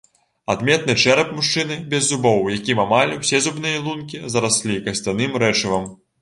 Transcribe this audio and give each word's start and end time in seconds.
Адметны 0.51 0.93
чэрап 1.01 1.33
мужчыны 1.39 1.77
без 1.91 2.07
зубоў, 2.11 2.39
у 2.47 2.49
якім 2.55 2.81
амаль 2.85 3.13
усе 3.19 3.43
зубныя 3.49 3.85
лункі 3.89 4.23
зараслі 4.37 4.81
касцяным 4.89 5.39
рэчывам. 5.47 5.89